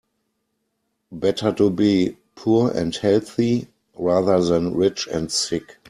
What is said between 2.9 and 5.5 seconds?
healthy rather than rich and